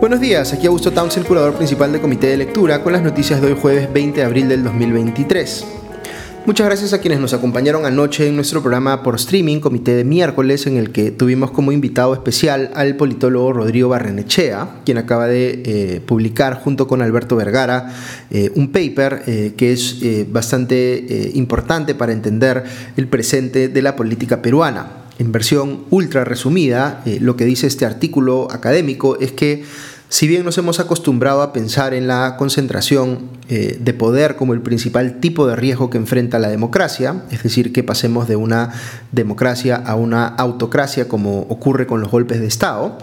Buenos 0.00 0.18
días, 0.18 0.54
aquí 0.54 0.66
Augusto 0.66 0.92
Townsend, 0.92 1.26
curador 1.26 1.52
principal 1.52 1.92
del 1.92 2.00
Comité 2.00 2.28
de 2.28 2.38
Lectura, 2.38 2.82
con 2.82 2.94
las 2.94 3.02
noticias 3.02 3.42
de 3.42 3.48
hoy 3.48 3.58
jueves 3.60 3.92
20 3.92 4.20
de 4.20 4.26
abril 4.26 4.48
del 4.48 4.64
2023. 4.64 5.66
Muchas 6.46 6.66
gracias 6.66 6.94
a 6.94 7.00
quienes 7.02 7.20
nos 7.20 7.34
acompañaron 7.34 7.84
anoche 7.84 8.26
en 8.26 8.34
nuestro 8.34 8.62
programa 8.62 9.02
por 9.02 9.16
streaming, 9.16 9.60
Comité 9.60 9.94
de 9.94 10.04
Miércoles, 10.04 10.66
en 10.66 10.78
el 10.78 10.90
que 10.90 11.10
tuvimos 11.10 11.50
como 11.50 11.70
invitado 11.70 12.14
especial 12.14 12.70
al 12.74 12.96
politólogo 12.96 13.52
Rodrigo 13.52 13.90
Barrenechea, 13.90 14.76
quien 14.86 14.96
acaba 14.96 15.26
de 15.26 15.62
eh, 15.66 16.00
publicar 16.00 16.54
junto 16.54 16.88
con 16.88 17.02
Alberto 17.02 17.36
Vergara 17.36 17.94
eh, 18.30 18.50
un 18.54 18.72
paper 18.72 19.24
eh, 19.26 19.52
que 19.54 19.74
es 19.74 19.98
bastante 20.32 21.30
importante 21.34 21.94
para 21.94 22.12
entender 22.12 22.64
el 22.96 23.06
presente 23.06 23.68
de 23.68 23.82
la 23.82 23.96
política 23.96 24.40
peruana. 24.40 24.92
En 25.18 25.32
versión 25.32 25.84
ultra 25.90 26.24
resumida, 26.24 27.02
lo 27.20 27.36
que 27.36 27.44
dice 27.44 27.66
este 27.66 27.84
artículo 27.84 28.48
académico 28.50 29.18
es 29.20 29.32
que 29.32 29.64
si 30.10 30.26
bien 30.26 30.44
nos 30.44 30.58
hemos 30.58 30.80
acostumbrado 30.80 31.40
a 31.40 31.52
pensar 31.52 31.94
en 31.94 32.08
la 32.08 32.36
concentración 32.36 33.30
eh, 33.48 33.78
de 33.80 33.94
poder 33.94 34.34
como 34.34 34.54
el 34.54 34.60
principal 34.60 35.20
tipo 35.20 35.46
de 35.46 35.54
riesgo 35.54 35.88
que 35.88 35.98
enfrenta 35.98 36.40
la 36.40 36.48
democracia, 36.48 37.22
es 37.30 37.44
decir, 37.44 37.72
que 37.72 37.84
pasemos 37.84 38.26
de 38.26 38.34
una 38.34 38.72
democracia 39.12 39.76
a 39.76 39.94
una 39.94 40.26
autocracia 40.26 41.06
como 41.06 41.42
ocurre 41.42 41.86
con 41.86 42.00
los 42.00 42.10
golpes 42.10 42.40
de 42.40 42.48
Estado, 42.48 42.98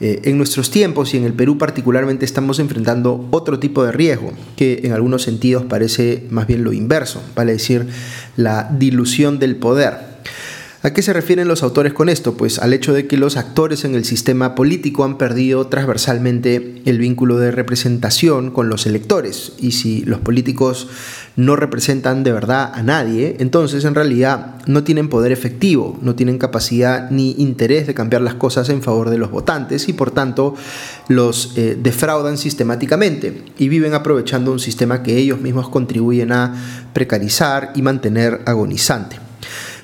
eh, 0.00 0.20
en 0.24 0.36
nuestros 0.36 0.70
tiempos 0.70 1.14
y 1.14 1.16
en 1.16 1.24
el 1.24 1.32
Perú 1.32 1.56
particularmente 1.56 2.26
estamos 2.26 2.58
enfrentando 2.58 3.28
otro 3.30 3.58
tipo 3.58 3.82
de 3.82 3.92
riesgo 3.92 4.32
que 4.54 4.82
en 4.84 4.92
algunos 4.92 5.22
sentidos 5.22 5.64
parece 5.64 6.26
más 6.28 6.46
bien 6.46 6.64
lo 6.64 6.74
inverso, 6.74 7.22
vale 7.34 7.52
decir, 7.52 7.86
la 8.36 8.70
dilución 8.78 9.38
del 9.38 9.56
poder. 9.56 10.11
¿A 10.84 10.92
qué 10.92 11.00
se 11.00 11.12
refieren 11.12 11.46
los 11.46 11.62
autores 11.62 11.92
con 11.92 12.08
esto? 12.08 12.36
Pues 12.36 12.58
al 12.58 12.72
hecho 12.72 12.92
de 12.92 13.06
que 13.06 13.16
los 13.16 13.36
actores 13.36 13.84
en 13.84 13.94
el 13.94 14.04
sistema 14.04 14.56
político 14.56 15.04
han 15.04 15.16
perdido 15.16 15.68
transversalmente 15.68 16.82
el 16.84 16.98
vínculo 16.98 17.38
de 17.38 17.52
representación 17.52 18.50
con 18.50 18.68
los 18.68 18.84
electores 18.84 19.52
y 19.60 19.72
si 19.72 20.00
los 20.00 20.18
políticos 20.18 20.88
no 21.36 21.54
representan 21.54 22.24
de 22.24 22.32
verdad 22.32 22.72
a 22.74 22.82
nadie, 22.82 23.36
entonces 23.38 23.84
en 23.84 23.94
realidad 23.94 24.56
no 24.66 24.82
tienen 24.82 25.08
poder 25.08 25.30
efectivo, 25.30 25.96
no 26.02 26.16
tienen 26.16 26.38
capacidad 26.38 27.12
ni 27.12 27.36
interés 27.38 27.86
de 27.86 27.94
cambiar 27.94 28.22
las 28.22 28.34
cosas 28.34 28.68
en 28.68 28.82
favor 28.82 29.08
de 29.08 29.18
los 29.18 29.30
votantes 29.30 29.88
y 29.88 29.92
por 29.92 30.10
tanto 30.10 30.56
los 31.06 31.56
eh, 31.56 31.78
defraudan 31.80 32.36
sistemáticamente 32.36 33.44
y 33.56 33.68
viven 33.68 33.94
aprovechando 33.94 34.50
un 34.50 34.58
sistema 34.58 35.04
que 35.04 35.16
ellos 35.16 35.40
mismos 35.40 35.68
contribuyen 35.68 36.32
a 36.32 36.56
precarizar 36.92 37.70
y 37.76 37.82
mantener 37.82 38.40
agonizante. 38.46 39.31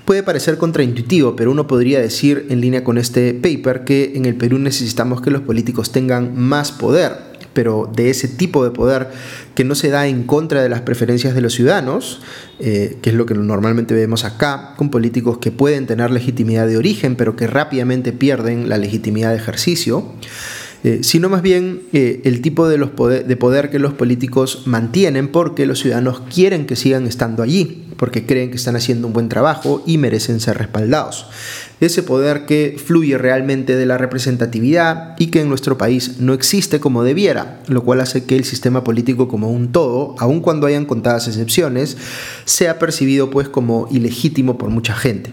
Puede 0.08 0.22
parecer 0.22 0.56
contraintuitivo, 0.56 1.36
pero 1.36 1.50
uno 1.50 1.66
podría 1.66 2.00
decir 2.00 2.46
en 2.48 2.62
línea 2.62 2.82
con 2.82 2.96
este 2.96 3.34
paper 3.34 3.84
que 3.84 4.12
en 4.14 4.24
el 4.24 4.36
Perú 4.36 4.58
necesitamos 4.58 5.20
que 5.20 5.30
los 5.30 5.42
políticos 5.42 5.92
tengan 5.92 6.34
más 6.34 6.72
poder, 6.72 7.12
pero 7.52 7.92
de 7.94 8.08
ese 8.08 8.26
tipo 8.26 8.64
de 8.64 8.70
poder 8.70 9.08
que 9.54 9.64
no 9.64 9.74
se 9.74 9.90
da 9.90 10.06
en 10.06 10.22
contra 10.22 10.62
de 10.62 10.70
las 10.70 10.80
preferencias 10.80 11.34
de 11.34 11.42
los 11.42 11.52
ciudadanos, 11.52 12.22
eh, 12.58 12.96
que 13.02 13.10
es 13.10 13.16
lo 13.16 13.26
que 13.26 13.34
normalmente 13.34 13.92
vemos 13.92 14.24
acá, 14.24 14.72
con 14.78 14.90
políticos 14.90 15.36
que 15.36 15.50
pueden 15.50 15.86
tener 15.86 16.10
legitimidad 16.10 16.66
de 16.66 16.78
origen, 16.78 17.14
pero 17.14 17.36
que 17.36 17.46
rápidamente 17.46 18.14
pierden 18.14 18.70
la 18.70 18.78
legitimidad 18.78 19.32
de 19.32 19.36
ejercicio. 19.36 20.06
Eh, 20.84 21.00
sino 21.02 21.28
más 21.28 21.42
bien 21.42 21.82
eh, 21.92 22.22
el 22.24 22.40
tipo 22.40 22.66
de, 22.66 22.78
los 22.78 22.92
de 22.96 23.36
poder 23.36 23.68
que 23.68 23.78
los 23.78 23.92
políticos 23.92 24.62
mantienen 24.64 25.28
porque 25.28 25.66
los 25.66 25.80
ciudadanos 25.80 26.22
quieren 26.32 26.66
que 26.66 26.76
sigan 26.76 27.06
estando 27.06 27.42
allí 27.42 27.87
porque 27.98 28.24
creen 28.24 28.50
que 28.50 28.56
están 28.56 28.76
haciendo 28.76 29.08
un 29.08 29.12
buen 29.12 29.28
trabajo 29.28 29.82
y 29.84 29.98
merecen 29.98 30.40
ser 30.40 30.56
respaldados. 30.56 31.26
Ese 31.80 32.02
poder 32.02 32.46
que 32.46 32.80
fluye 32.82 33.18
realmente 33.18 33.76
de 33.76 33.86
la 33.86 33.98
representatividad 33.98 35.16
y 35.18 35.26
que 35.26 35.40
en 35.40 35.48
nuestro 35.48 35.76
país 35.76 36.18
no 36.20 36.32
existe 36.32 36.80
como 36.80 37.04
debiera, 37.04 37.60
lo 37.66 37.84
cual 37.84 38.00
hace 38.00 38.24
que 38.24 38.36
el 38.36 38.44
sistema 38.44 38.84
político 38.84 39.28
como 39.28 39.50
un 39.50 39.72
todo, 39.72 40.14
aun 40.18 40.40
cuando 40.40 40.66
hayan 40.66 40.86
contadas 40.86 41.28
excepciones, 41.28 41.96
sea 42.44 42.78
percibido 42.78 43.30
pues 43.30 43.48
como 43.48 43.88
ilegítimo 43.90 44.56
por 44.58 44.70
mucha 44.70 44.94
gente. 44.94 45.32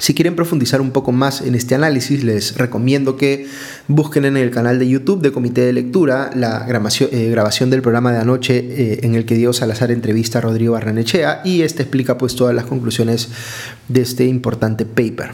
Si 0.00 0.14
quieren 0.14 0.34
profundizar 0.34 0.80
un 0.80 0.92
poco 0.92 1.12
más 1.12 1.42
en 1.42 1.54
este 1.54 1.74
análisis, 1.74 2.24
les 2.24 2.56
recomiendo 2.56 3.18
que 3.18 3.46
busquen 3.86 4.24
en 4.24 4.38
el 4.38 4.50
canal 4.50 4.78
de 4.78 4.88
YouTube 4.88 5.20
de 5.20 5.30
Comité 5.30 5.60
de 5.60 5.74
Lectura 5.74 6.30
la 6.34 6.64
grabación, 6.66 7.10
eh, 7.12 7.28
grabación 7.28 7.68
del 7.68 7.82
programa 7.82 8.10
de 8.10 8.18
anoche 8.18 8.56
eh, 8.56 9.00
en 9.02 9.14
el 9.14 9.26
que 9.26 9.34
Diego 9.34 9.52
Salazar 9.52 9.90
entrevista 9.90 10.38
a 10.38 10.40
Rodrigo 10.40 10.72
Barranechea 10.72 11.42
y 11.44 11.60
este 11.60 11.82
explica 11.82 12.16
pues 12.16 12.34
todas 12.34 12.54
las 12.54 12.64
conclusiones 12.64 13.28
de 13.88 14.00
este 14.00 14.24
importante 14.24 14.86
paper. 14.86 15.32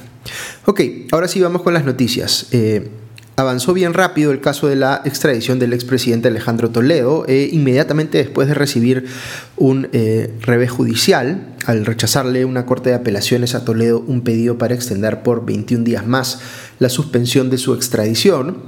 Ok, 0.64 0.80
ahora 1.12 1.28
sí 1.28 1.40
vamos 1.40 1.62
con 1.62 1.72
las 1.72 1.84
noticias. 1.84 2.48
Eh, 2.50 2.90
avanzó 3.36 3.74
bien 3.74 3.92
rápido 3.92 4.32
el 4.32 4.40
caso 4.40 4.66
de 4.66 4.76
la 4.76 5.02
extradición 5.04 5.58
del 5.58 5.74
expresidente 5.74 6.28
Alejandro 6.28 6.70
Toledo, 6.70 7.26
eh, 7.28 7.50
inmediatamente 7.52 8.16
después 8.16 8.48
de 8.48 8.54
recibir 8.54 9.06
un 9.58 9.88
eh, 9.92 10.32
revés 10.40 10.70
judicial, 10.70 11.54
al 11.66 11.84
rechazarle 11.84 12.46
una 12.46 12.64
corte 12.64 12.90
de 12.90 12.96
apelaciones 12.96 13.54
a 13.54 13.64
Toledo 13.64 14.02
un 14.06 14.22
pedido 14.22 14.56
para 14.56 14.74
extender 14.74 15.22
por 15.22 15.44
21 15.44 15.84
días 15.84 16.06
más 16.06 16.40
la 16.78 16.88
suspensión 16.88 17.50
de 17.50 17.58
su 17.58 17.74
extradición, 17.74 18.62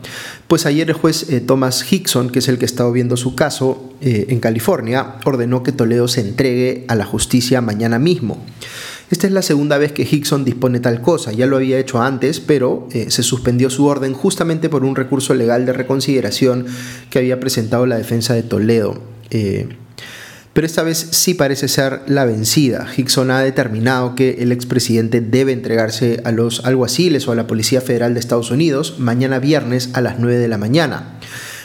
pues 0.49 0.67
ayer 0.67 0.89
el 0.89 0.95
juez 0.95 1.31
eh, 1.31 1.41
Thomas 1.41 1.91
Hickson, 1.91 2.29
que 2.29 2.41
es 2.41 2.49
el 2.49 2.59
que 2.59 2.67
estaba 2.67 2.91
viendo 2.91 3.17
su 3.17 3.35
caso 3.35 3.95
en 4.00 4.39
California, 4.39 5.17
ordenó 5.25 5.65
que 5.65 5.73
Toledo 5.73 6.06
se 6.06 6.21
entregue 6.21 6.85
a 6.87 6.95
la 6.95 7.05
justicia 7.05 7.61
mañana 7.61 7.99
mismo. 7.99 8.45
Esta 9.11 9.27
es 9.27 9.33
la 9.33 9.43
segunda 9.43 9.79
vez 9.79 9.93
que 9.93 10.03
Hickson 10.03 10.45
dispone 10.45 10.81
tal 10.81 11.01
cosa, 11.01 11.33
ya 11.33 11.47
lo 11.47 11.57
había 11.57 11.79
hecho 11.79 12.03
antes, 12.03 12.41
pero 12.41 12.89
eh, 12.93 13.11
se 13.11 13.23
suspendió 13.23 13.71
su 13.71 13.87
orden 13.87 14.13
justamente 14.13 14.69
por 14.69 14.85
un 14.85 14.97
recurso 14.97 15.35
legal 15.35 15.65
de 15.65 15.73
reconsideración 15.73 16.67
que 17.09 17.19
había 17.19 17.41
presentado 17.41 17.87
la 17.87 17.97
defensa 17.97 18.35
de 18.35 18.43
Toledo. 18.43 19.01
Eh, 19.31 19.69
pero 20.53 20.67
esta 20.67 20.83
vez 20.83 20.99
sí 21.13 21.35
parece 21.35 21.69
ser 21.69 22.03
la 22.07 22.25
vencida. 22.25 22.87
Hickson 22.95 23.31
ha 23.31 23.41
determinado 23.41 24.15
que 24.15 24.39
el 24.41 24.53
expresidente 24.53 25.21
debe 25.21 25.53
entregarse 25.53 26.21
a 26.25 26.33
los 26.33 26.65
alguaciles 26.67 27.29
o 27.29 27.33
a 27.33 27.37
la 27.37 27.47
Policía 27.47 27.81
Federal 27.81 28.13
de 28.13 28.21
Estados 28.21 28.51
Unidos 28.51 28.97
mañana 28.99 29.39
viernes 29.39 29.91
a 29.93 30.01
las 30.01 30.19
9 30.19 30.37
de 30.37 30.49
la 30.49 30.59
mañana, 30.59 31.19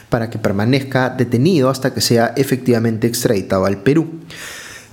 para 0.10 0.30
que 0.30 0.38
permanezca 0.38 1.10
detenido 1.10 1.70
hasta 1.70 1.94
que 1.94 2.02
sea 2.02 2.34
efectivamente 2.38 3.08
extraditado 3.08 3.66
al 3.66 3.82
Perú. 3.82 4.08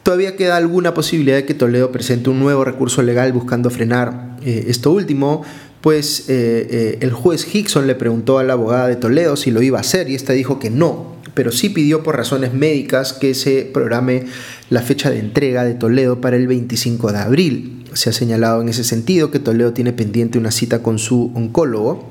Todavía 0.03 0.37
queda 0.37 0.57
alguna 0.57 0.95
posibilidad 0.95 1.37
de 1.37 1.45
que 1.45 1.55
Toledo 1.55 1.93
presente 1.93 2.31
un 2.31 2.41
nuevo 2.41 2.65
recurso 2.65 3.03
legal 3.03 3.33
buscando 3.33 3.69
frenar 3.69 4.37
eh, 4.43 4.65
esto 4.69 4.93
último, 4.93 5.43
pues 5.83 6.29
eh, 6.29 6.67
eh, 6.71 6.99
el 7.01 7.13
juez 7.13 7.47
Hickson 7.55 7.87
le 7.87 7.95
preguntó 7.95 8.39
a 8.39 8.45
la 8.45 8.55
abogada 8.55 8.89
de 8.89 8.97
Toledo 8.97 9.37
si 9.37 9.51
lo 9.51 9.61
iba 9.61 9.79
a 9.79 9.83
hacer 9.83 10.09
y 10.09 10.15
esta 10.15 10.33
dijo 10.33 10.59
que 10.59 10.71
no, 10.71 11.17
pero 11.35 11.53
sí 11.53 11.69
pidió 11.69 12.03
por 12.03 12.17
razones 12.17 12.55
médicas 12.55 13.13
que 13.13 13.35
se 13.35 13.63
programe 13.63 14.25
la 14.71 14.81
fecha 14.81 15.11
de 15.11 15.19
entrega 15.19 15.65
de 15.65 15.75
Toledo 15.75 16.21
para 16.21 16.37
el 16.37 16.47
25 16.47 17.13
de 17.13 17.19
abril. 17.19 17.85
Se 17.93 18.11
ha 18.11 18.13
señalado 18.13 18.63
en 18.63 18.69
ese 18.69 18.85
sentido 18.85 19.31
que 19.31 19.39
Toledo 19.39 19.73
tiene 19.73 19.93
pendiente 19.93 20.39
una 20.39 20.51
cita 20.51 20.83
con 20.83 20.99
su 20.99 21.33
oncólogo, 21.35 22.09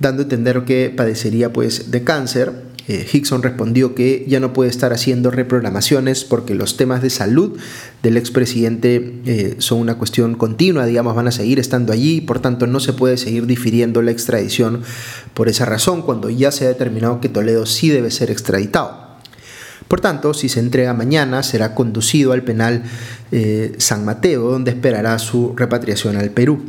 dando 0.00 0.22
a 0.22 0.24
entender 0.24 0.64
que 0.64 0.92
padecería 0.94 1.52
pues 1.52 1.90
de 1.90 2.02
cáncer 2.02 2.52
eh, 2.88 3.06
Hickson 3.12 3.42
respondió 3.42 3.94
que 3.94 4.24
ya 4.26 4.40
no 4.40 4.54
puede 4.54 4.70
estar 4.70 4.94
haciendo 4.94 5.30
reprogramaciones 5.30 6.24
porque 6.24 6.54
los 6.54 6.78
temas 6.78 7.02
de 7.02 7.10
salud 7.10 7.58
del 8.02 8.16
expresidente 8.16 9.20
eh, 9.26 9.56
son 9.58 9.78
una 9.80 9.98
cuestión 9.98 10.34
continua, 10.34 10.86
digamos, 10.86 11.14
van 11.14 11.28
a 11.28 11.32
seguir 11.32 11.58
estando 11.58 11.92
allí 11.92 12.16
y 12.16 12.20
por 12.22 12.40
tanto 12.40 12.66
no 12.66 12.80
se 12.80 12.94
puede 12.94 13.18
seguir 13.18 13.46
difiriendo 13.46 14.00
la 14.00 14.10
extradición 14.10 14.82
por 15.34 15.48
esa 15.48 15.66
razón 15.66 16.00
cuando 16.00 16.30
ya 16.30 16.50
se 16.50 16.64
ha 16.64 16.68
determinado 16.68 17.20
que 17.20 17.28
Toledo 17.28 17.66
sí 17.66 17.90
debe 17.90 18.10
ser 18.10 18.30
extraditado. 18.30 19.08
Por 19.86 20.00
tanto, 20.00 20.34
si 20.34 20.48
se 20.48 20.60
entrega 20.60 20.92
mañana, 20.94 21.42
será 21.42 21.74
conducido 21.74 22.32
al 22.32 22.42
penal 22.42 22.82
eh, 23.32 23.74
San 23.78 24.04
Mateo, 24.04 24.50
donde 24.50 24.70
esperará 24.70 25.18
su 25.18 25.54
repatriación 25.56 26.16
al 26.16 26.30
Perú. 26.30 26.60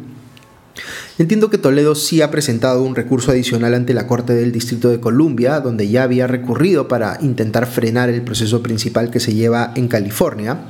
Entiendo 1.19 1.49
que 1.49 1.57
Toledo 1.57 1.95
sí 1.95 2.21
ha 2.21 2.31
presentado 2.31 2.81
un 2.81 2.95
recurso 2.95 3.31
adicional 3.31 3.73
ante 3.73 3.93
la 3.93 4.07
Corte 4.07 4.33
del 4.33 4.53
Distrito 4.53 4.87
de 4.87 5.01
Columbia, 5.01 5.59
donde 5.59 5.89
ya 5.89 6.03
había 6.03 6.27
recurrido 6.27 6.87
para 6.87 7.17
intentar 7.19 7.67
frenar 7.67 8.07
el 8.07 8.21
proceso 8.21 8.63
principal 8.63 9.11
que 9.11 9.19
se 9.19 9.33
lleva 9.33 9.73
en 9.75 9.89
California. 9.89 10.61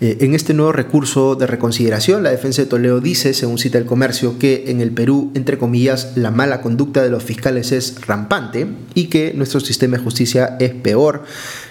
Eh, 0.00 0.18
en 0.20 0.34
este 0.34 0.54
nuevo 0.54 0.70
recurso 0.70 1.34
de 1.34 1.48
reconsideración, 1.48 2.22
la 2.22 2.30
defensa 2.30 2.62
de 2.62 2.68
Toledo 2.68 3.00
dice, 3.00 3.34
según 3.34 3.58
cita 3.58 3.76
el 3.76 3.86
comercio, 3.86 4.38
que 4.38 4.70
en 4.70 4.80
el 4.80 4.92
Perú, 4.92 5.32
entre 5.34 5.58
comillas, 5.58 6.12
la 6.14 6.30
mala 6.30 6.62
conducta 6.62 7.02
de 7.02 7.10
los 7.10 7.24
fiscales 7.24 7.72
es 7.72 8.00
rampante 8.06 8.68
y 8.94 9.06
que 9.06 9.32
nuestro 9.34 9.58
sistema 9.58 9.96
de 9.96 10.04
justicia 10.04 10.56
es 10.60 10.74
peor 10.74 11.24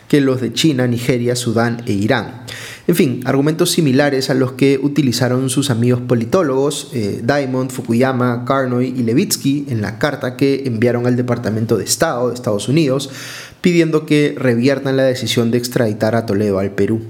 que 0.10 0.20
los 0.20 0.42
de 0.42 0.52
China, 0.52 0.86
Nigeria, 0.86 1.38
Sudán 1.38 1.82
e 1.86 1.94
Irán. 1.94 2.44
En 2.88 2.96
fin, 2.96 3.20
argumentos 3.26 3.72
similares 3.72 4.30
a 4.30 4.34
los 4.34 4.54
que 4.54 4.80
utilizaron 4.82 5.50
sus 5.50 5.70
amigos 5.70 6.00
politólogos 6.08 6.90
eh, 6.94 7.22
Diamond, 7.22 7.70
Fukuyama, 7.70 8.46
Carnoy 8.46 8.94
y 8.96 9.04
Levitsky 9.04 9.66
en 9.68 9.82
la 9.82 10.00
carta 10.00 10.38
que 10.38 10.64
enviaron 10.66 11.06
al 11.06 11.18
Departamento 11.18 11.78
de 11.78 11.84
Estado 11.84 12.30
de 12.30 12.36
Estados 12.36 12.70
Unidos 12.70 13.10
pidiendo 13.60 14.06
que 14.06 14.36
reviertan 14.38 14.96
la 14.96 15.04
decisión 15.04 15.52
de 15.52 15.58
extraditar 15.58 16.16
a 16.16 16.26
Toledo 16.26 16.60
al 16.60 16.72
Perú. 16.72 17.02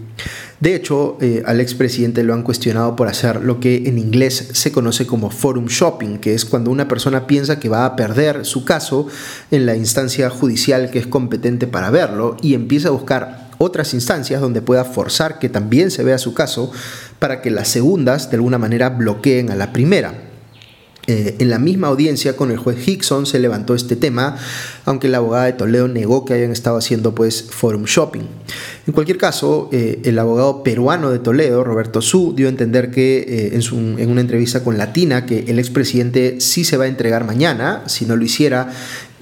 De 0.60 0.74
hecho, 0.74 1.20
eh, 1.22 1.44
al 1.46 1.62
expresidente 1.62 2.24
lo 2.24 2.34
han 2.34 2.42
cuestionado 2.42 2.96
por 2.96 3.08
hacer 3.08 3.44
lo 3.44 3.60
que 3.60 3.84
en 3.86 4.00
inglés 4.00 4.50
se 4.54 4.72
conoce 4.72 5.06
como 5.06 5.30
forum 5.30 5.68
shopping, 5.68 6.18
que 6.18 6.34
es 6.34 6.46
cuando 6.46 6.72
una 6.72 6.88
persona 6.88 7.28
piensa 7.28 7.60
que 7.60 7.70
va 7.70 7.86
a 7.86 7.96
perder 7.96 8.46
su 8.46 8.66
caso 8.66 9.06
en 9.52 9.68
la 9.68 9.76
instancia 9.76 10.32
judicial 10.32 10.90
que 10.90 10.98
es 10.98 11.06
competente 11.06 11.68
para 11.68 11.92
verlo 11.92 12.36
y 12.42 12.56
empieza 12.56 12.88
a 12.88 12.92
buscar 12.92 13.47
otras 13.58 13.94
instancias 13.94 14.42
donde 14.42 14.62
pueda 14.62 14.86
forzar 14.86 15.40
que 15.40 15.50
también 15.50 15.92
se 15.92 16.04
vea 16.04 16.18
su 16.18 16.34
caso 16.34 16.72
para 17.20 17.42
que 17.42 17.52
las 17.52 17.68
segundas 17.68 18.30
de 18.30 18.38
alguna 18.38 18.58
manera 18.58 18.90
bloqueen 18.90 19.52
a 19.52 19.56
la 19.56 19.74
primera. 19.74 20.28
Eh, 21.10 21.38
en 21.40 21.50
la 21.50 21.58
misma 21.58 21.88
audiencia 21.88 22.36
con 22.36 22.52
el 22.52 22.58
juez 22.58 22.86
Hickson 22.86 23.26
se 23.26 23.40
levantó 23.40 23.76
este 23.76 23.96
tema, 23.96 24.36
aunque 24.84 25.08
la 25.08 25.20
abogada 25.20 25.46
de 25.46 25.54
Toledo 25.54 25.88
negó 25.88 26.26
que 26.26 26.34
hayan 26.34 26.52
estado 26.52 26.76
haciendo 26.76 27.16
pues 27.16 27.44
forum 27.50 27.86
shopping. 27.86 28.24
En 28.88 28.94
cualquier 28.94 29.18
caso, 29.18 29.70
eh, 29.72 30.02
el 30.04 30.20
abogado 30.20 30.64
peruano 30.64 31.10
de 31.10 31.20
Toledo, 31.20 31.64
Roberto 31.64 32.02
Su, 32.02 32.34
dio 32.36 32.48
a 32.48 32.50
entender 32.50 32.92
que 32.92 33.20
eh, 33.20 33.50
en, 33.54 34.00
en 34.00 34.12
una 34.12 34.20
entrevista 34.20 34.66
con 34.66 34.78
Latina 34.78 35.26
que 35.26 35.46
el 35.48 35.60
expresidente 35.60 36.42
sí 36.42 36.66
se 36.66 36.76
va 36.76 36.84
a 36.84 36.88
entregar 36.88 37.24
mañana, 37.24 37.84
si 37.86 38.06
no 38.06 38.18
lo 38.18 38.26
hiciera, 38.26 38.70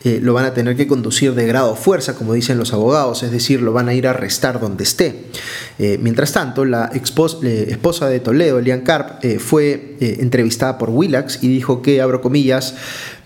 eh, 0.05 0.19
lo 0.21 0.33
van 0.35 0.45
a 0.45 0.53
tener 0.53 0.75
que 0.75 0.85
conducir 0.85 1.33
de 1.33 1.47
grado 1.47 1.75
fuerza, 1.75 2.13
como 2.13 2.35
dicen 2.35 2.59
los 2.59 2.73
abogados, 2.73 3.23
es 3.23 3.31
decir, 3.31 3.63
lo 3.63 3.73
van 3.73 3.89
a 3.89 3.95
ir 3.95 4.05
a 4.05 4.11
arrestar 4.11 4.59
donde 4.59 4.83
esté. 4.83 5.31
Eh, 5.79 5.97
mientras 5.99 6.31
tanto, 6.31 6.63
la 6.63 6.91
eh, 6.93 7.65
esposa 7.69 8.07
de 8.07 8.19
Toledo, 8.19 8.59
Elian 8.59 8.81
Karp, 8.81 9.25
fue 9.39 9.95
entrevistada 9.99 10.77
por 10.77 10.91
Willax 10.91 11.41
y 11.41 11.47
dijo 11.47 11.81
que, 11.81 12.01
abro 12.01 12.21
comillas, 12.21 12.75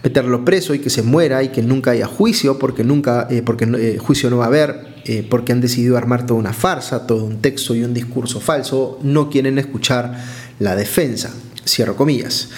meterlo 0.03 0.45
preso 0.45 0.73
y 0.73 0.79
que 0.79 0.89
se 0.89 1.01
muera 1.01 1.43
y 1.43 1.49
que 1.49 1.61
nunca 1.61 1.91
haya 1.91 2.07
juicio, 2.07 2.57
porque 2.57 2.85
nunca, 2.85 3.27
porque 3.43 3.97
juicio 3.99 4.29
no 4.29 4.37
va 4.37 4.45
a 4.45 4.47
haber, 4.47 4.85
porque 5.29 5.51
han 5.51 5.59
decidido 5.59 5.97
armar 5.97 6.25
toda 6.25 6.39
una 6.39 6.53
farsa, 6.53 7.05
todo 7.05 7.25
un 7.25 7.41
texto 7.41 7.75
y 7.75 7.83
un 7.83 7.93
discurso 7.93 8.39
falso, 8.39 8.99
no 9.03 9.29
quieren 9.29 9.59
escuchar 9.59 10.23
la 10.59 10.77
defensa. 10.77 11.33
Cierro 11.65 11.97
comillas. 11.97 12.49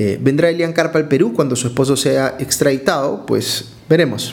Eh, 0.00 0.16
¿Vendrá 0.20 0.48
Elian 0.48 0.72
Carpa 0.72 1.00
al 1.00 1.08
Perú 1.08 1.32
cuando 1.34 1.56
su 1.56 1.66
esposo 1.66 1.96
sea 1.96 2.36
extraditado? 2.38 3.26
Pues 3.26 3.70
veremos. 3.88 4.32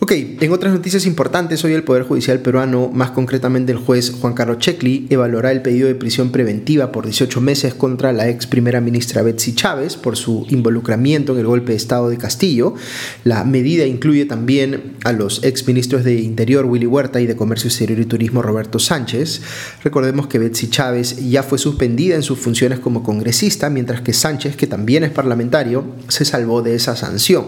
Ok, 0.00 0.10
en 0.12 0.52
otras 0.52 0.74
noticias 0.74 1.06
importantes, 1.06 1.64
hoy 1.64 1.72
el 1.72 1.84
Poder 1.84 2.02
Judicial 2.02 2.40
peruano, 2.40 2.90
más 2.92 3.12
concretamente 3.12 3.70
el 3.70 3.78
juez 3.78 4.10
Juan 4.10 4.34
Carlos 4.34 4.58
Checli, 4.58 5.06
evaluará 5.08 5.52
el 5.52 5.62
pedido 5.62 5.86
de 5.86 5.94
prisión 5.94 6.32
preventiva 6.32 6.90
por 6.90 7.04
18 7.04 7.40
meses 7.40 7.74
contra 7.74 8.12
la 8.12 8.28
ex 8.28 8.48
primera 8.48 8.80
ministra 8.80 9.22
Betsy 9.22 9.54
Chávez 9.54 9.96
por 9.96 10.16
su 10.16 10.46
involucramiento 10.50 11.32
en 11.32 11.38
el 11.38 11.46
golpe 11.46 11.72
de 11.72 11.76
Estado 11.76 12.10
de 12.10 12.18
Castillo. 12.18 12.74
La 13.22 13.44
medida 13.44 13.86
incluye 13.86 14.24
también 14.24 14.96
a 15.04 15.12
los 15.12 15.44
ex 15.44 15.66
ministros 15.68 16.02
de 16.02 16.16
Interior 16.16 16.66
Willy 16.66 16.86
Huerta 16.86 17.20
y 17.20 17.26
de 17.26 17.36
Comercio 17.36 17.68
Exterior 17.68 18.00
y 18.00 18.04
Turismo 18.04 18.42
Roberto 18.42 18.80
Sánchez. 18.80 19.42
Recordemos 19.84 20.26
que 20.26 20.40
Betsy 20.40 20.70
Chávez 20.70 21.30
ya 21.30 21.44
fue 21.44 21.56
suspendida 21.56 22.16
en 22.16 22.22
sus 22.24 22.40
funciones 22.40 22.80
como 22.80 23.04
congresista, 23.04 23.70
mientras 23.70 24.00
que 24.00 24.12
Sánchez, 24.12 24.56
que 24.56 24.66
también 24.66 25.04
es 25.04 25.12
parlamentario, 25.12 25.84
se 26.08 26.24
salvó 26.24 26.62
de 26.62 26.74
esa 26.74 26.96
sanción. 26.96 27.44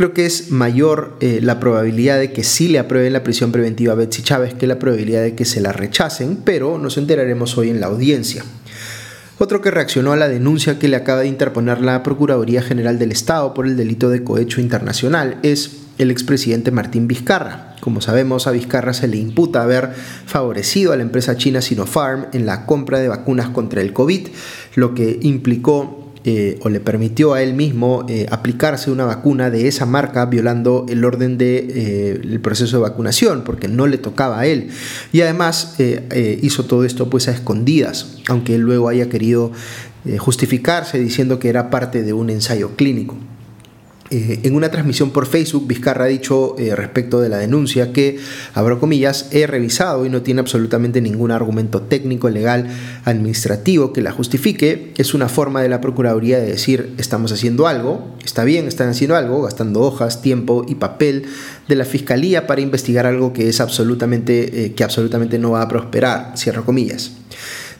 Creo 0.00 0.14
que 0.14 0.24
es 0.24 0.50
mayor 0.50 1.18
eh, 1.20 1.40
la 1.42 1.60
probabilidad 1.60 2.18
de 2.18 2.32
que 2.32 2.42
sí 2.42 2.68
le 2.68 2.78
aprueben 2.78 3.12
la 3.12 3.22
prisión 3.22 3.52
preventiva 3.52 3.92
a 3.92 3.96
Betsy 3.96 4.22
Chávez 4.22 4.54
que 4.54 4.66
la 4.66 4.78
probabilidad 4.78 5.20
de 5.20 5.34
que 5.34 5.44
se 5.44 5.60
la 5.60 5.72
rechacen, 5.72 6.38
pero 6.42 6.78
nos 6.78 6.96
enteraremos 6.96 7.58
hoy 7.58 7.68
en 7.68 7.82
la 7.82 7.88
audiencia. 7.88 8.42
Otro 9.36 9.60
que 9.60 9.70
reaccionó 9.70 10.12
a 10.12 10.16
la 10.16 10.30
denuncia 10.30 10.78
que 10.78 10.88
le 10.88 10.96
acaba 10.96 11.20
de 11.20 11.26
interponer 11.26 11.82
la 11.82 12.02
Procuraduría 12.02 12.62
General 12.62 12.98
del 12.98 13.12
Estado 13.12 13.52
por 13.52 13.66
el 13.66 13.76
delito 13.76 14.08
de 14.08 14.24
cohecho 14.24 14.62
internacional 14.62 15.38
es 15.42 15.80
el 15.98 16.10
expresidente 16.10 16.70
Martín 16.70 17.06
Vizcarra. 17.06 17.76
Como 17.80 18.00
sabemos, 18.00 18.46
a 18.46 18.52
Vizcarra 18.52 18.94
se 18.94 19.06
le 19.06 19.18
imputa 19.18 19.62
haber 19.62 19.90
favorecido 20.24 20.94
a 20.94 20.96
la 20.96 21.02
empresa 21.02 21.36
china 21.36 21.60
Sinopharm 21.60 22.28
en 22.32 22.46
la 22.46 22.64
compra 22.64 23.00
de 23.00 23.08
vacunas 23.08 23.50
contra 23.50 23.82
el 23.82 23.92
COVID, 23.92 24.28
lo 24.76 24.94
que 24.94 25.18
implicó 25.20 26.09
eh, 26.24 26.58
o 26.60 26.68
le 26.68 26.80
permitió 26.80 27.32
a 27.32 27.42
él 27.42 27.54
mismo 27.54 28.04
eh, 28.06 28.26
aplicarse 28.30 28.90
una 28.90 29.06
vacuna 29.06 29.48
de 29.48 29.68
esa 29.68 29.86
marca 29.86 30.26
violando 30.26 30.84
el 30.90 31.02
orden 31.06 31.38
del 31.38 31.66
de, 31.66 32.34
eh, 32.34 32.38
proceso 32.40 32.76
de 32.76 32.82
vacunación 32.82 33.42
porque 33.42 33.68
no 33.68 33.86
le 33.86 33.96
tocaba 33.96 34.40
a 34.40 34.46
él 34.46 34.68
y 35.12 35.22
además 35.22 35.76
hizo 36.42 36.66
todo 36.66 36.84
esto 36.84 37.08
pues 37.08 37.28
a 37.28 37.30
escondidas 37.30 38.18
aunque 38.28 38.56
él 38.56 38.60
luego 38.60 38.90
haya 38.90 39.08
querido 39.08 39.52
justificarse 40.18 40.98
diciendo 40.98 41.38
que 41.38 41.48
era 41.48 41.70
parte 41.70 42.02
de 42.02 42.12
un 42.12 42.28
ensayo 42.28 42.76
clínico. 42.76 43.16
Eh, 44.12 44.40
en 44.42 44.56
una 44.56 44.70
transmisión 44.70 45.12
por 45.12 45.26
Facebook, 45.26 45.68
Vizcarra 45.68 46.06
ha 46.06 46.08
dicho 46.08 46.56
eh, 46.58 46.74
respecto 46.74 47.20
de 47.20 47.28
la 47.28 47.38
denuncia 47.38 47.92
que, 47.92 48.18
abro 48.54 48.80
comillas, 48.80 49.28
he 49.30 49.46
revisado 49.46 50.04
y 50.04 50.08
no 50.08 50.22
tiene 50.22 50.40
absolutamente 50.40 51.00
ningún 51.00 51.30
argumento 51.30 51.82
técnico, 51.82 52.28
legal, 52.28 52.66
administrativo 53.04 53.92
que 53.92 54.02
la 54.02 54.10
justifique. 54.10 54.92
Es 54.96 55.14
una 55.14 55.28
forma 55.28 55.62
de 55.62 55.68
la 55.68 55.80
Procuraduría 55.80 56.40
de 56.40 56.46
decir, 56.46 56.92
estamos 56.98 57.30
haciendo 57.30 57.68
algo, 57.68 58.16
está 58.24 58.42
bien, 58.42 58.66
están 58.66 58.88
haciendo 58.88 59.14
algo, 59.14 59.42
gastando 59.42 59.80
hojas, 59.80 60.22
tiempo 60.22 60.64
y 60.66 60.74
papel 60.74 61.26
de 61.68 61.76
la 61.76 61.84
Fiscalía 61.84 62.48
para 62.48 62.62
investigar 62.62 63.06
algo 63.06 63.32
que 63.32 63.48
es 63.48 63.60
absolutamente, 63.60 64.64
eh, 64.64 64.72
que 64.72 64.82
absolutamente 64.82 65.38
no 65.38 65.52
va 65.52 65.62
a 65.62 65.68
prosperar, 65.68 66.32
cierro 66.36 66.64
comillas. 66.64 67.12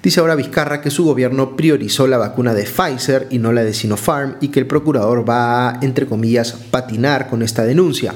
Dice 0.02 0.20
ahora 0.20 0.34
Vizcarra 0.34 0.80
que 0.80 0.90
su 0.90 1.04
gobierno 1.04 1.56
priorizó 1.56 2.06
la 2.06 2.16
vacuna 2.16 2.54
de 2.54 2.64
Pfizer 2.64 3.26
y 3.30 3.38
no 3.38 3.52
la 3.52 3.62
de 3.62 3.74
Sinopharm 3.74 4.36
y 4.40 4.48
que 4.48 4.58
el 4.58 4.66
procurador 4.66 5.28
va 5.28 5.68
a, 5.68 5.78
entre 5.82 6.06
comillas, 6.06 6.52
patinar 6.70 7.28
con 7.28 7.42
esta 7.42 7.64
denuncia. 7.64 8.14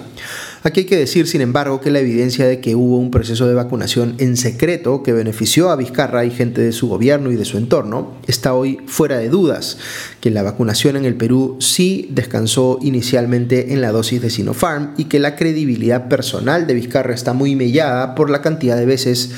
Aquí 0.66 0.80
hay 0.80 0.86
que 0.86 0.96
decir, 0.96 1.26
sin 1.26 1.42
embargo, 1.42 1.82
que 1.82 1.90
la 1.90 1.98
evidencia 1.98 2.46
de 2.46 2.58
que 2.58 2.74
hubo 2.74 2.96
un 2.96 3.10
proceso 3.10 3.46
de 3.46 3.52
vacunación 3.52 4.14
en 4.16 4.38
secreto 4.38 5.02
que 5.02 5.12
benefició 5.12 5.68
a 5.68 5.76
Vizcarra 5.76 6.24
y 6.24 6.30
gente 6.30 6.62
de 6.62 6.72
su 6.72 6.88
gobierno 6.88 7.30
y 7.30 7.36
de 7.36 7.44
su 7.44 7.58
entorno 7.58 8.14
está 8.26 8.54
hoy 8.54 8.78
fuera 8.86 9.18
de 9.18 9.28
dudas, 9.28 9.76
que 10.22 10.30
la 10.30 10.42
vacunación 10.42 10.96
en 10.96 11.04
el 11.04 11.16
Perú 11.16 11.58
sí 11.60 12.08
descansó 12.12 12.78
inicialmente 12.80 13.74
en 13.74 13.82
la 13.82 13.92
dosis 13.92 14.22
de 14.22 14.30
Sinopharm 14.30 14.94
y 14.96 15.04
que 15.04 15.18
la 15.18 15.36
credibilidad 15.36 16.08
personal 16.08 16.66
de 16.66 16.72
Vizcarra 16.72 17.12
está 17.12 17.34
muy 17.34 17.54
mellada 17.56 18.14
por 18.14 18.30
la 18.30 18.40
cantidad 18.40 18.78
de 18.78 18.86
veces 18.86 19.32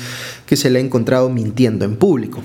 que 0.45 0.55
se 0.55 0.69
le 0.69 0.79
ha 0.79 0.81
encontrado 0.81 1.29
mintiendo 1.29 1.83
en 1.83 1.97
público. 1.97 2.41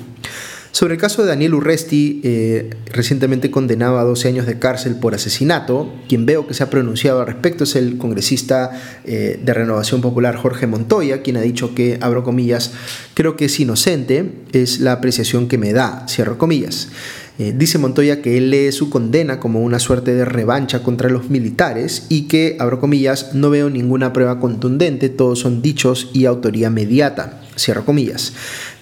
Sobre 0.72 0.94
el 0.94 1.00
caso 1.00 1.20
de 1.20 1.28
Daniel 1.28 1.52
Urresti, 1.52 2.22
eh, 2.24 2.70
recientemente 2.86 3.50
condenado 3.50 3.98
a 3.98 4.04
12 4.04 4.28
años 4.28 4.46
de 4.46 4.58
cárcel 4.58 4.94
por 4.96 5.14
asesinato, 5.14 5.92
quien 6.08 6.24
veo 6.24 6.46
que 6.46 6.54
se 6.54 6.62
ha 6.62 6.70
pronunciado 6.70 7.20
al 7.20 7.26
respecto 7.26 7.64
es 7.64 7.76
el 7.76 7.98
congresista 7.98 8.70
eh, 9.04 9.38
de 9.44 9.52
Renovación 9.52 10.00
Popular 10.00 10.34
Jorge 10.34 10.66
Montoya, 10.66 11.20
quien 11.20 11.36
ha 11.36 11.42
dicho 11.42 11.74
que, 11.74 11.98
abro 12.00 12.24
comillas, 12.24 12.72
creo 13.12 13.36
que 13.36 13.44
es 13.44 13.60
inocente, 13.60 14.32
es 14.52 14.80
la 14.80 14.92
apreciación 14.92 15.46
que 15.46 15.58
me 15.58 15.74
da, 15.74 16.06
cierro 16.08 16.38
comillas. 16.38 16.88
Eh, 17.38 17.54
dice 17.56 17.76
Montoya 17.76 18.22
que 18.22 18.38
él 18.38 18.50
lee 18.50 18.72
su 18.72 18.88
condena 18.88 19.40
como 19.40 19.62
una 19.62 19.78
suerte 19.78 20.14
de 20.14 20.24
revancha 20.24 20.82
contra 20.82 21.10
los 21.10 21.28
militares 21.28 22.06
y 22.08 22.28
que, 22.28 22.56
abro 22.58 22.80
comillas, 22.80 23.34
no 23.34 23.50
veo 23.50 23.68
ninguna 23.68 24.14
prueba 24.14 24.40
contundente, 24.40 25.10
todos 25.10 25.40
son 25.40 25.60
dichos 25.60 26.10
y 26.14 26.24
autoría 26.24 26.70
mediata. 26.70 27.42
Cierro 27.58 27.84
comillas. 27.84 28.32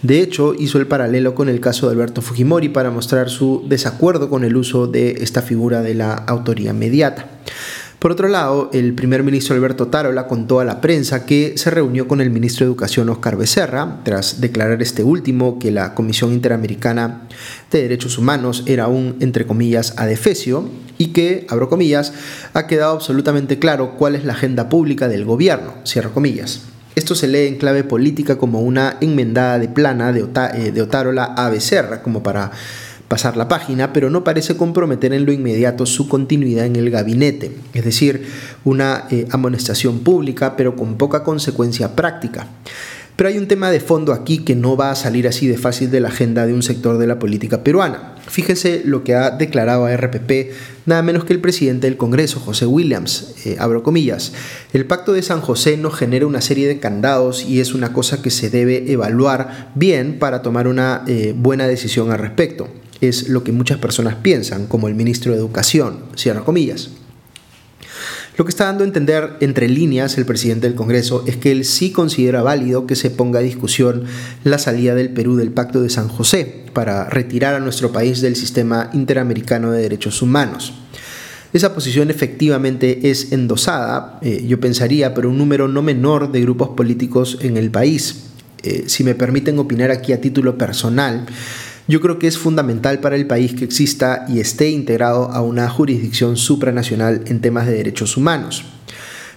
De 0.02 0.20
hecho, 0.22 0.54
hizo 0.54 0.78
el 0.78 0.86
paralelo 0.86 1.34
con 1.34 1.48
el 1.48 1.60
caso 1.60 1.86
de 1.86 1.92
Alberto 1.92 2.22
Fujimori 2.22 2.70
para 2.70 2.90
mostrar 2.90 3.28
su 3.28 3.64
desacuerdo 3.68 4.30
con 4.30 4.44
el 4.44 4.56
uso 4.56 4.86
de 4.86 5.18
esta 5.20 5.42
figura 5.42 5.82
de 5.82 5.94
la 5.94 6.14
autoría 6.14 6.70
inmediata. 6.70 7.26
Por 7.98 8.12
otro 8.12 8.28
lado, 8.28 8.70
el 8.72 8.94
primer 8.94 9.22
ministro 9.22 9.54
Alberto 9.54 9.88
Tarola 9.88 10.26
contó 10.26 10.58
a 10.58 10.64
la 10.64 10.80
prensa 10.80 11.26
que 11.26 11.58
se 11.58 11.68
reunió 11.68 12.08
con 12.08 12.22
el 12.22 12.30
ministro 12.30 12.64
de 12.64 12.70
Educación 12.70 13.10
Oscar 13.10 13.36
Becerra, 13.36 14.00
tras 14.02 14.40
declarar 14.40 14.80
este 14.80 15.04
último 15.04 15.58
que 15.58 15.70
la 15.70 15.94
Comisión 15.94 16.32
Interamericana 16.32 17.28
de 17.70 17.82
Derechos 17.82 18.16
Humanos 18.16 18.62
era 18.64 18.88
un, 18.88 19.16
entre 19.20 19.46
comillas, 19.46 19.92
adefesio, 19.98 20.70
y 20.96 21.08
que, 21.08 21.46
abro 21.50 21.68
comillas, 21.68 22.14
ha 22.54 22.66
quedado 22.66 22.94
absolutamente 22.94 23.58
claro 23.58 23.96
cuál 23.98 24.14
es 24.14 24.24
la 24.24 24.32
agenda 24.32 24.70
pública 24.70 25.06
del 25.08 25.26
gobierno, 25.26 25.74
cierro 25.84 26.14
comillas. 26.14 26.62
Esto 27.00 27.14
se 27.14 27.28
lee 27.28 27.46
en 27.46 27.56
clave 27.56 27.82
política 27.82 28.36
como 28.36 28.60
una 28.60 28.98
enmendada 29.00 29.58
de 29.58 29.68
plana 29.68 30.12
de, 30.12 30.20
eh, 30.52 30.70
de 30.70 30.82
Otárola 30.82 31.24
a 31.24 31.48
Becerra, 31.48 32.02
como 32.02 32.22
para 32.22 32.50
pasar 33.08 33.38
la 33.38 33.48
página, 33.48 33.94
pero 33.94 34.10
no 34.10 34.22
parece 34.22 34.54
comprometer 34.54 35.14
en 35.14 35.24
lo 35.24 35.32
inmediato 35.32 35.86
su 35.86 36.10
continuidad 36.10 36.66
en 36.66 36.76
el 36.76 36.90
gabinete, 36.90 37.56
es 37.72 37.86
decir, 37.86 38.26
una 38.64 39.06
eh, 39.10 39.26
amonestación 39.30 40.00
pública, 40.00 40.58
pero 40.58 40.76
con 40.76 40.98
poca 40.98 41.24
consecuencia 41.24 41.96
práctica. 41.96 42.48
Pero 43.20 43.28
hay 43.28 43.36
un 43.36 43.48
tema 43.48 43.70
de 43.70 43.80
fondo 43.80 44.14
aquí 44.14 44.38
que 44.38 44.56
no 44.56 44.78
va 44.78 44.90
a 44.90 44.94
salir 44.94 45.28
así 45.28 45.46
de 45.46 45.58
fácil 45.58 45.90
de 45.90 46.00
la 46.00 46.08
agenda 46.08 46.46
de 46.46 46.54
un 46.54 46.62
sector 46.62 46.96
de 46.96 47.06
la 47.06 47.18
política 47.18 47.62
peruana. 47.62 48.14
Fíjense 48.26 48.80
lo 48.86 49.04
que 49.04 49.14
ha 49.14 49.30
declarado 49.30 49.84
a 49.84 49.94
RPP 49.94 50.54
nada 50.86 51.02
menos 51.02 51.24
que 51.24 51.34
el 51.34 51.40
presidente 51.42 51.86
del 51.86 51.98
Congreso, 51.98 52.40
José 52.40 52.64
Williams, 52.64 53.34
eh, 53.44 53.56
abro 53.58 53.82
comillas. 53.82 54.32
El 54.72 54.86
pacto 54.86 55.12
de 55.12 55.20
San 55.20 55.42
José 55.42 55.76
nos 55.76 55.96
genera 55.96 56.26
una 56.26 56.40
serie 56.40 56.66
de 56.66 56.80
candados 56.80 57.44
y 57.46 57.60
es 57.60 57.74
una 57.74 57.92
cosa 57.92 58.22
que 58.22 58.30
se 58.30 58.48
debe 58.48 58.90
evaluar 58.90 59.70
bien 59.74 60.18
para 60.18 60.40
tomar 60.40 60.66
una 60.66 61.04
eh, 61.06 61.34
buena 61.36 61.68
decisión 61.68 62.12
al 62.12 62.20
respecto. 62.20 62.68
Es 63.02 63.28
lo 63.28 63.44
que 63.44 63.52
muchas 63.52 63.76
personas 63.76 64.14
piensan, 64.14 64.66
como 64.66 64.88
el 64.88 64.94
ministro 64.94 65.32
de 65.32 65.38
Educación, 65.38 66.04
cierro 66.16 66.46
comillas. 66.46 66.88
Lo 68.40 68.46
que 68.46 68.52
está 68.52 68.64
dando 68.64 68.84
a 68.84 68.86
entender 68.86 69.36
entre 69.40 69.68
líneas 69.68 70.16
el 70.16 70.24
presidente 70.24 70.66
del 70.66 70.74
Congreso 70.74 71.24
es 71.26 71.36
que 71.36 71.52
él 71.52 71.66
sí 71.66 71.92
considera 71.92 72.42
válido 72.42 72.86
que 72.86 72.96
se 72.96 73.10
ponga 73.10 73.40
a 73.40 73.42
discusión 73.42 74.04
la 74.44 74.56
salida 74.56 74.94
del 74.94 75.10
Perú 75.10 75.36
del 75.36 75.52
Pacto 75.52 75.82
de 75.82 75.90
San 75.90 76.08
José 76.08 76.64
para 76.72 77.04
retirar 77.10 77.54
a 77.54 77.60
nuestro 77.60 77.92
país 77.92 78.22
del 78.22 78.36
sistema 78.36 78.88
interamericano 78.94 79.72
de 79.72 79.82
derechos 79.82 80.22
humanos. 80.22 80.72
Esa 81.52 81.74
posición 81.74 82.08
efectivamente 82.08 83.10
es 83.10 83.30
endosada, 83.30 84.18
eh, 84.22 84.42
yo 84.48 84.58
pensaría, 84.58 85.12
por 85.12 85.26
un 85.26 85.36
número 85.36 85.68
no 85.68 85.82
menor 85.82 86.32
de 86.32 86.40
grupos 86.40 86.70
políticos 86.70 87.36
en 87.42 87.58
el 87.58 87.70
país. 87.70 88.22
Eh, 88.62 88.84
si 88.86 89.04
me 89.04 89.14
permiten 89.14 89.58
opinar 89.58 89.90
aquí 89.90 90.14
a 90.14 90.20
título 90.22 90.56
personal, 90.56 91.26
yo 91.90 92.00
creo 92.00 92.20
que 92.20 92.28
es 92.28 92.38
fundamental 92.38 93.00
para 93.00 93.16
el 93.16 93.26
país 93.26 93.52
que 93.52 93.64
exista 93.64 94.24
y 94.28 94.38
esté 94.38 94.70
integrado 94.70 95.32
a 95.32 95.42
una 95.42 95.68
jurisdicción 95.68 96.36
supranacional 96.36 97.22
en 97.26 97.40
temas 97.40 97.66
de 97.66 97.72
derechos 97.72 98.16
humanos 98.16 98.64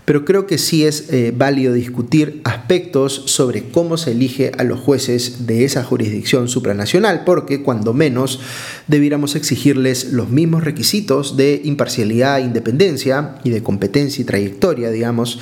pero 0.05 0.25
creo 0.25 0.47
que 0.47 0.57
sí 0.57 0.85
es 0.85 1.11
eh, 1.11 1.33
válido 1.35 1.73
discutir 1.73 2.41
aspectos 2.43 3.23
sobre 3.27 3.69
cómo 3.69 3.97
se 3.97 4.11
elige 4.11 4.51
a 4.57 4.63
los 4.63 4.79
jueces 4.79 5.47
de 5.47 5.63
esa 5.63 5.83
jurisdicción 5.83 6.49
supranacional, 6.49 7.23
porque 7.25 7.63
cuando 7.63 7.93
menos 7.93 8.39
debiéramos 8.87 9.35
exigirles 9.35 10.11
los 10.11 10.29
mismos 10.29 10.63
requisitos 10.63 11.37
de 11.37 11.61
imparcialidad, 11.63 12.39
independencia 12.39 13.35
y 13.43 13.51
de 13.51 13.63
competencia 13.63 14.21
y 14.21 14.25
trayectoria, 14.25 14.89
digamos, 14.89 15.39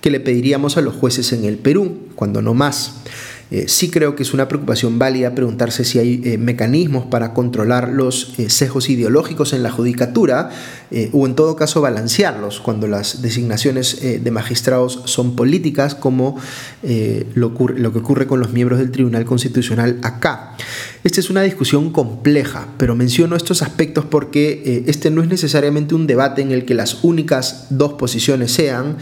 que 0.00 0.10
le 0.10 0.20
pediríamos 0.20 0.76
a 0.76 0.80
los 0.80 0.94
jueces 0.94 1.32
en 1.32 1.44
el 1.44 1.56
Perú, 1.56 2.08
cuando 2.14 2.40
no 2.40 2.54
más. 2.54 3.02
Eh, 3.50 3.66
sí 3.68 3.90
creo 3.90 4.16
que 4.16 4.22
es 4.22 4.32
una 4.32 4.48
preocupación 4.48 4.98
válida 4.98 5.34
preguntarse 5.34 5.84
si 5.84 5.98
hay 5.98 6.20
eh, 6.24 6.38
mecanismos 6.38 7.06
para 7.06 7.34
controlar 7.34 7.90
los 7.90 8.38
eh, 8.38 8.48
sesgos 8.48 8.88
ideológicos 8.88 9.52
en 9.52 9.62
la 9.62 9.70
judicatura 9.70 10.50
o 11.12 11.26
en 11.26 11.34
todo 11.34 11.56
caso 11.56 11.80
balancearlos 11.80 12.60
cuando 12.60 12.86
las 12.86 13.20
designaciones 13.20 14.00
de 14.00 14.30
magistrados 14.30 15.02
son 15.06 15.34
políticas 15.34 15.96
como 15.96 16.38
lo, 17.34 17.52
lo 17.58 17.92
que 17.92 17.98
ocurre 17.98 18.28
con 18.28 18.38
los 18.38 18.52
miembros 18.52 18.78
del 18.78 18.92
Tribunal 18.92 19.24
Constitucional 19.24 19.98
acá. 20.02 20.56
Esta 21.02 21.18
es 21.18 21.30
una 21.30 21.42
discusión 21.42 21.90
compleja, 21.90 22.68
pero 22.78 22.94
menciono 22.94 23.34
estos 23.34 23.62
aspectos 23.62 24.04
porque 24.04 24.84
este 24.86 25.10
no 25.10 25.20
es 25.20 25.28
necesariamente 25.28 25.96
un 25.96 26.06
debate 26.06 26.42
en 26.42 26.52
el 26.52 26.64
que 26.64 26.74
las 26.74 27.02
únicas 27.02 27.66
dos 27.70 27.94
posiciones 27.94 28.52
sean 28.52 28.96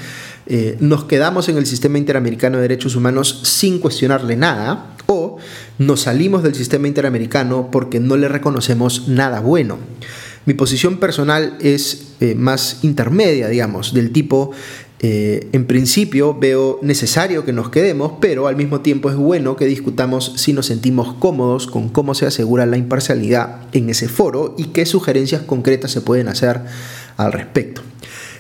eh, 0.55 0.77
nos 0.81 1.05
quedamos 1.05 1.49
en 1.49 1.57
el 1.57 1.65
sistema 1.65 1.97
interamericano 1.97 2.59
de 2.59 2.63
derechos 2.65 2.95
humanos 2.95 3.41
sin 3.43 3.79
cuestionarle 3.79 4.37
nada 4.37 4.95
o 5.07 5.39
nos 5.79 6.03
salimos 6.03 6.43
del 6.43 6.55
sistema 6.55 6.89
interamericano 6.89 7.71
porque 7.73 8.01
no 8.01 8.19
le 8.19 8.29
reconocemos 8.29 9.09
nada 9.09 9.41
bueno. 9.41 9.79
Mi 10.45 10.53
posición 10.53 10.99
personal 10.99 11.57
es 11.63 12.09
eh, 12.21 12.35
más 12.35 12.81
intermedia, 12.83 13.49
digamos, 13.49 13.95
del 13.95 14.13
tipo, 14.13 14.51
eh, 15.01 15.49
en 15.53 15.67
principio 15.67 16.39
veo 16.39 16.79
necesario 16.83 17.47
que 17.47 17.55
nos 17.55 17.71
quedemos, 17.71 18.13
pero 18.21 18.47
al 18.47 18.57
mismo 18.57 18.83
tiempo 18.83 19.09
es 19.09 19.17
bueno 19.17 19.57
que 19.57 19.65
discutamos 19.65 20.35
si 20.37 20.53
nos 20.53 20.67
sentimos 20.67 21.15
cómodos 21.15 21.67
con 21.67 21.89
cómo 21.89 22.15
se 22.15 22.27
asegura 22.27 22.67
la 22.67 22.77
imparcialidad 22.77 23.63
en 23.73 23.89
ese 23.89 24.07
foro 24.07 24.55
y 24.59 24.65
qué 24.67 24.85
sugerencias 24.85 25.41
concretas 25.41 25.93
se 25.93 26.03
pueden 26.03 26.29
hacer 26.29 26.61
al 27.17 27.33
respecto. 27.33 27.81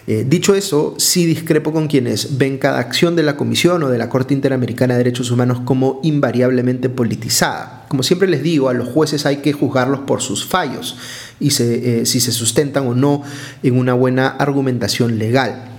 Eh, 0.06 0.24
dicho 0.28 0.54
eso, 0.54 0.94
sí 0.98 1.26
discrepo 1.26 1.72
con 1.72 1.86
quienes 1.86 2.36
ven 2.36 2.58
cada 2.58 2.80
acción 2.80 3.14
de 3.14 3.22
la 3.22 3.36
Comisión 3.36 3.82
o 3.84 3.88
de 3.88 3.98
la 3.98 4.08
Corte 4.08 4.34
Interamericana 4.34 4.94
de 4.94 4.98
Derechos 4.98 5.30
Humanos 5.30 5.60
como 5.64 6.00
invariablemente 6.02 6.88
politizada. 6.88 7.86
Como 7.88 8.02
siempre 8.02 8.28
les 8.28 8.42
digo, 8.42 8.68
a 8.68 8.74
los 8.74 8.88
jueces 8.88 9.26
hay 9.26 9.38
que 9.38 9.52
juzgarlos 9.52 10.00
por 10.00 10.20
sus 10.20 10.44
fallos 10.44 10.96
y 11.38 11.48
eh, 11.60 12.02
si 12.04 12.20
se 12.20 12.32
sustentan 12.32 12.86
o 12.86 12.94
no 12.94 13.22
en 13.62 13.78
una 13.78 13.94
buena 13.94 14.28
argumentación 14.28 15.18
legal. 15.18 15.71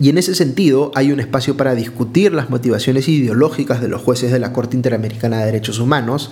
Y 0.00 0.08
en 0.08 0.18
ese 0.18 0.34
sentido 0.34 0.90
hay 0.94 1.12
un 1.12 1.20
espacio 1.20 1.56
para 1.56 1.74
discutir 1.74 2.32
las 2.32 2.50
motivaciones 2.50 3.08
ideológicas 3.08 3.80
de 3.80 3.88
los 3.88 4.02
jueces 4.02 4.32
de 4.32 4.40
la 4.40 4.52
Corte 4.52 4.76
Interamericana 4.76 5.38
de 5.38 5.46
Derechos 5.46 5.78
Humanos, 5.78 6.30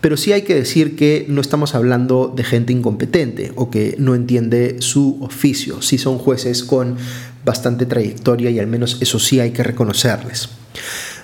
pero 0.00 0.16
sí 0.16 0.32
hay 0.32 0.42
que 0.42 0.54
decir 0.54 0.94
que 0.94 1.26
no 1.28 1.40
estamos 1.40 1.74
hablando 1.74 2.32
de 2.34 2.44
gente 2.44 2.72
incompetente 2.72 3.52
o 3.56 3.70
que 3.70 3.96
no 3.98 4.14
entiende 4.14 4.76
su 4.78 5.18
oficio, 5.20 5.82
sí 5.82 5.98
son 5.98 6.18
jueces 6.18 6.62
con 6.62 6.96
bastante 7.44 7.86
trayectoria 7.86 8.50
y 8.50 8.60
al 8.60 8.68
menos 8.68 8.98
eso 9.00 9.18
sí 9.18 9.40
hay 9.40 9.50
que 9.50 9.64
reconocerles. 9.64 10.48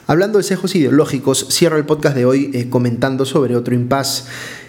Hablando 0.08 0.38
de 0.38 0.44
sesgos 0.44 0.75
ideológicos, 0.75 1.47
cierro 1.50 1.76
el 1.76 1.85
podcast 1.85 2.16
de 2.16 2.25
hoy 2.25 2.50
eh, 2.54 2.68
comentando 2.70 3.25
sobre 3.26 3.54
otro 3.56 3.75
impasse. 3.75 4.25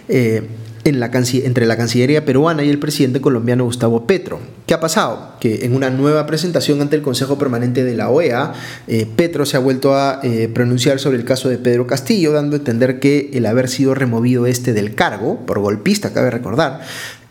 Eh, 0.06 0.42
entre 0.84 1.66
la 1.66 1.76
Cancillería 1.76 2.24
peruana 2.24 2.64
y 2.64 2.70
el 2.70 2.78
presidente 2.78 3.20
colombiano 3.20 3.64
Gustavo 3.64 4.06
Petro. 4.06 4.40
¿Qué 4.66 4.74
ha 4.74 4.80
pasado? 4.80 5.34
Que 5.40 5.64
en 5.64 5.74
una 5.74 5.90
nueva 5.90 6.26
presentación 6.26 6.80
ante 6.80 6.96
el 6.96 7.02
Consejo 7.02 7.38
Permanente 7.38 7.84
de 7.84 7.94
la 7.94 8.08
OEA, 8.08 8.52
eh, 8.86 9.06
Petro 9.16 9.44
se 9.44 9.56
ha 9.56 9.60
vuelto 9.60 9.94
a 9.94 10.20
eh, 10.22 10.48
pronunciar 10.52 10.98
sobre 10.98 11.18
el 11.18 11.24
caso 11.24 11.48
de 11.48 11.58
Pedro 11.58 11.86
Castillo, 11.86 12.32
dando 12.32 12.56
a 12.56 12.58
entender 12.58 13.00
que 13.00 13.30
el 13.34 13.46
haber 13.46 13.68
sido 13.68 13.94
removido 13.94 14.46
este 14.46 14.72
del 14.72 14.94
cargo, 14.94 15.44
por 15.46 15.58
golpista, 15.58 16.12
cabe 16.12 16.30
recordar, 16.30 16.80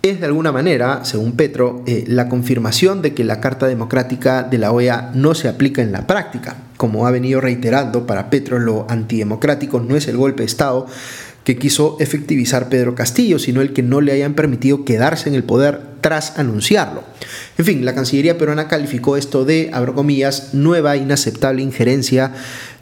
es 0.02 0.22
de 0.22 0.28
alguna 0.28 0.54
manera, 0.54 1.04
según 1.04 1.34
Petro, 1.34 1.84
eh, 1.86 2.06
la 2.08 2.30
confirmación 2.30 3.02
de 3.02 3.14
que 3.14 3.26
la 3.26 3.42
Carta 3.42 3.68
Democrática 3.68 4.44
de 4.44 4.58
la 4.58 4.72
OEA 4.72 5.12
no 5.14 5.36
se 5.36 5.50
aplica 5.50 5.82
en 5.82 5.92
la 5.92 6.08
práctica. 6.08 6.56
Como 6.78 7.06
ha 7.06 7.12
venido 7.12 7.42
reiterando, 7.42 8.08
para 8.08 8.30
Petro 8.30 8.60
lo 8.60 8.86
antidemocrático 8.90 9.82
no 9.82 9.98
es 9.98 10.08
el 10.08 10.16
golpe 10.16 10.44
de 10.44 10.48
Estado, 10.48 10.88
que 11.50 11.58
quiso 11.58 11.98
efectivizar 12.00 12.70
Pedro 12.70 12.94
Castillo, 12.94 13.40
sino 13.40 13.62
el 13.62 13.74
que 13.74 13.82
no 13.82 14.02
le 14.02 14.12
hayan 14.12 14.36
permitido 14.36 14.86
quedarse 14.86 15.30
en 15.30 15.34
el 15.34 15.44
poder 15.44 15.82
tras 16.00 16.38
anunciarlo. 16.38 17.04
En 17.58 17.66
fin, 17.66 17.84
la 17.84 17.96
Cancillería 17.96 18.38
peruana 18.38 18.68
calificó 18.68 19.18
esto 19.18 19.46
de, 19.46 19.72
abro 19.74 19.96
comillas, 19.96 20.54
nueva 20.54 20.96
inaceptable 20.96 21.64
injerencia 21.64 22.34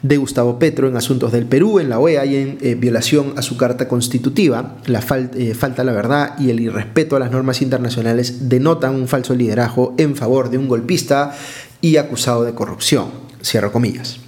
de 0.02 0.18
Gustavo 0.18 0.58
Petro 0.58 0.86
en 0.86 0.98
asuntos 0.98 1.32
del 1.32 1.46
Perú, 1.46 1.78
en 1.78 1.88
la 1.88 1.98
OEA 1.98 2.26
y 2.26 2.36
en 2.36 2.58
eh, 2.60 2.74
violación 2.74 3.32
a 3.38 3.42
su 3.42 3.56
carta 3.56 3.88
constitutiva. 3.88 4.76
La 4.84 5.02
eh, 5.34 5.54
falta 5.54 5.82
la 5.82 5.92
verdad 5.92 6.38
y 6.38 6.50
el 6.50 6.60
irrespeto 6.60 7.16
a 7.16 7.20
las 7.20 7.30
normas 7.30 7.62
internacionales 7.62 8.50
denotan 8.50 8.94
un 8.96 9.08
falso 9.08 9.34
liderazgo 9.34 9.94
en 9.96 10.14
favor 10.14 10.50
de 10.50 10.58
un 10.58 10.68
golpista 10.68 11.34
y 11.80 11.96
acusado 11.96 12.44
de 12.44 12.52
corrupción. 12.52 13.06
Cierro 13.42 13.72
comillas. 13.72 14.27